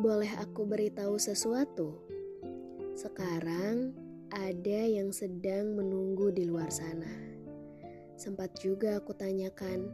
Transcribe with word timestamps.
Boleh 0.00 0.32
aku 0.40 0.64
beritahu 0.64 1.20
sesuatu? 1.20 2.00
Sekarang 2.96 3.92
ada 4.32 4.80
yang 4.88 5.12
sedang 5.12 5.76
menunggu 5.76 6.32
di 6.32 6.48
luar 6.48 6.72
sana. 6.72 7.12
Sempat 8.16 8.56
juga 8.64 8.96
aku 8.96 9.12
tanyakan, 9.12 9.92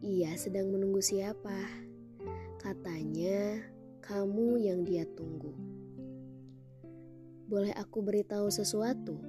ia 0.00 0.32
sedang 0.40 0.72
menunggu 0.72 1.04
siapa? 1.04 1.68
Katanya, 2.64 3.60
kamu 4.00 4.56
yang 4.56 4.88
dia 4.88 5.04
tunggu. 5.12 5.52
Boleh 7.44 7.76
aku 7.76 8.00
beritahu 8.00 8.48
sesuatu? 8.48 9.20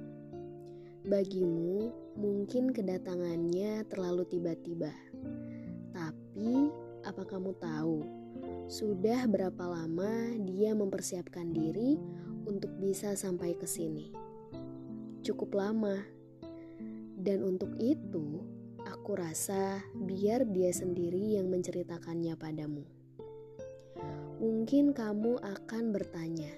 Bagimu, 1.04 1.92
mungkin 2.16 2.72
kedatangannya 2.72 3.84
terlalu 3.92 4.24
tiba-tiba. 4.24 4.88
Tapi, 5.92 6.72
apa 7.04 7.28
kamu 7.28 7.52
tahu? 7.60 8.23
Sudah 8.64 9.28
berapa 9.28 9.64
lama 9.68 10.34
dia 10.42 10.72
mempersiapkan 10.72 11.52
diri 11.52 12.00
untuk 12.48 12.72
bisa 12.80 13.12
sampai 13.14 13.54
ke 13.54 13.68
sini? 13.68 14.10
Cukup 15.20 15.56
lama. 15.56 16.00
Dan 17.14 17.40
untuk 17.44 17.72
itu, 17.80 18.44
aku 18.84 19.16
rasa 19.16 19.80
biar 19.96 20.44
dia 20.48 20.68
sendiri 20.72 21.40
yang 21.40 21.48
menceritakannya 21.48 22.36
padamu. 22.36 22.84
Mungkin 24.42 24.92
kamu 24.92 25.40
akan 25.40 25.84
bertanya, 25.92 26.52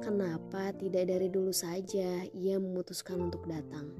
kenapa 0.00 0.72
tidak 0.72 1.12
dari 1.12 1.28
dulu 1.28 1.52
saja 1.52 2.24
ia 2.32 2.56
memutuskan 2.56 3.28
untuk 3.28 3.44
datang? 3.44 3.92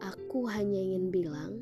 Aku 0.00 0.48
hanya 0.48 0.80
ingin 0.80 1.12
bilang, 1.12 1.60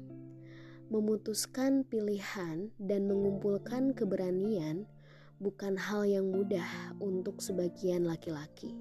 Memutuskan 0.92 1.88
pilihan 1.88 2.68
dan 2.76 3.08
mengumpulkan 3.08 3.96
keberanian 3.96 4.84
bukan 5.40 5.72
hal 5.72 6.04
yang 6.04 6.28
mudah 6.28 6.92
untuk 7.00 7.40
sebagian 7.40 8.04
laki-laki. 8.04 8.76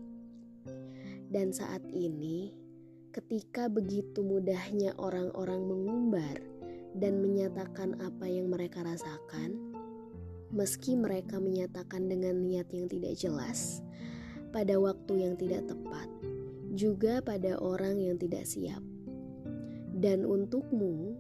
Dan 1.32 1.56
saat 1.56 1.80
ini, 1.88 2.52
ketika 3.16 3.72
begitu 3.72 4.20
mudahnya 4.28 4.92
orang-orang 5.00 5.64
mengumbar 5.64 6.36
dan 7.00 7.24
menyatakan 7.24 7.96
apa 8.04 8.28
yang 8.28 8.52
mereka 8.52 8.84
rasakan, 8.84 9.56
meski 10.52 11.00
mereka 11.00 11.40
menyatakan 11.40 12.12
dengan 12.12 12.44
niat 12.44 12.68
yang 12.76 12.92
tidak 12.92 13.16
jelas, 13.16 13.80
pada 14.52 14.76
waktu 14.76 15.24
yang 15.24 15.40
tidak 15.40 15.64
tepat, 15.64 16.12
juga 16.76 17.24
pada 17.24 17.56
orang 17.56 18.04
yang 18.04 18.20
tidak 18.20 18.44
siap. 18.44 18.84
Dan 19.96 20.28
untukmu, 20.28 21.16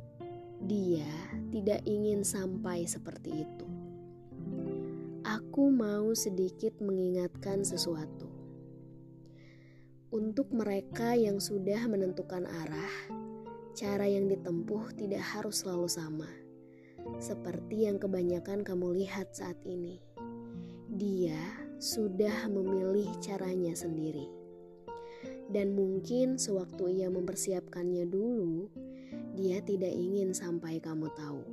dia 0.65 1.09
tidak 1.49 1.81
ingin 1.89 2.21
sampai 2.21 2.85
seperti 2.85 3.45
itu. 3.45 3.67
Aku 5.25 5.69
mau 5.71 6.13
sedikit 6.13 6.77
mengingatkan 6.81 7.65
sesuatu. 7.65 8.29
Untuk 10.11 10.51
mereka 10.51 11.15
yang 11.15 11.39
sudah 11.39 11.87
menentukan 11.87 12.43
arah, 12.43 12.95
cara 13.71 14.03
yang 14.03 14.27
ditempuh 14.27 14.91
tidak 14.99 15.23
harus 15.23 15.63
selalu 15.63 15.87
sama, 15.87 16.27
seperti 17.23 17.87
yang 17.87 17.95
kebanyakan 17.95 18.67
kamu 18.67 18.99
lihat 18.99 19.31
saat 19.31 19.55
ini. 19.63 20.03
Dia 20.91 21.39
sudah 21.79 22.51
memilih 22.51 23.07
caranya 23.23 23.71
sendiri, 23.71 24.27
dan 25.47 25.71
mungkin 25.71 26.35
sewaktu 26.35 26.99
ia 27.01 27.07
mempersiapkannya 27.07 28.05
dulu, 28.11 28.67
dia 29.31 29.63
tidak 29.63 29.91
ingin 29.91 30.35
sampai 30.35 30.83
kamu 30.83 31.07
tahu. 31.15 31.43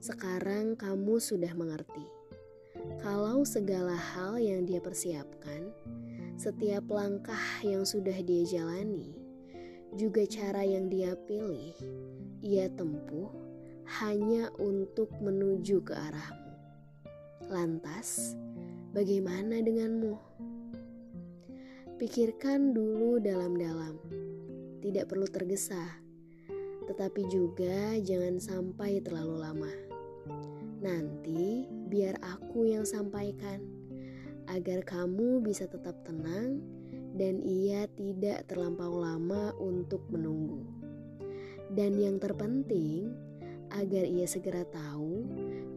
Sekarang 0.00 0.78
kamu 0.78 1.20
sudah 1.20 1.52
mengerti. 1.52 2.06
Kalau 3.02 3.44
segala 3.44 3.92
hal 3.92 4.40
yang 4.40 4.64
dia 4.64 4.80
persiapkan, 4.80 5.68
setiap 6.40 6.88
langkah 6.88 7.40
yang 7.60 7.84
sudah 7.84 8.16
dia 8.24 8.48
jalani, 8.48 9.12
juga 9.98 10.24
cara 10.24 10.64
yang 10.64 10.88
dia 10.88 11.12
pilih, 11.28 11.76
ia 12.40 12.70
tempuh 12.72 13.28
hanya 14.00 14.48
untuk 14.56 15.12
menuju 15.20 15.84
ke 15.84 15.92
arahmu. 15.92 16.52
Lantas, 17.50 18.38
bagaimana 18.96 19.60
denganmu? 19.60 20.14
Pikirkan 22.00 22.72
dulu 22.72 23.20
dalam-dalam, 23.20 24.00
tidak 24.80 25.12
perlu 25.12 25.28
tergesa 25.28 26.00
tetapi 26.90 27.30
juga 27.30 27.94
jangan 28.02 28.42
sampai 28.42 28.98
terlalu 28.98 29.38
lama. 29.38 29.72
Nanti 30.82 31.70
biar 31.86 32.18
aku 32.18 32.66
yang 32.66 32.82
sampaikan 32.82 33.62
agar 34.50 34.82
kamu 34.82 35.38
bisa 35.38 35.70
tetap 35.70 35.94
tenang 36.02 36.58
dan 37.14 37.38
ia 37.46 37.86
tidak 37.94 38.50
terlampau 38.50 38.98
lama 38.98 39.54
untuk 39.62 40.02
menunggu. 40.10 40.66
Dan 41.70 41.94
yang 42.02 42.18
terpenting, 42.18 43.14
agar 43.70 44.02
ia 44.02 44.26
segera 44.26 44.66
tahu 44.66 45.22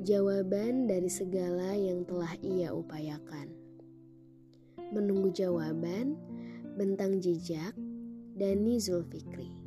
jawaban 0.01 0.89
dari 0.89 1.05
segala 1.05 1.77
yang 1.77 2.01
telah 2.09 2.33
ia 2.41 2.73
upayakan. 2.73 3.53
Menunggu 4.89 5.29
jawaban, 5.29 6.17
bentang 6.73 7.21
jejak, 7.21 7.77
Dani 8.33 8.81
Zulfikri. 8.81 9.62